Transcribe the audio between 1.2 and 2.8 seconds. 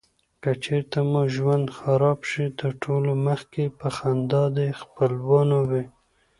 ژوند خراب شي تر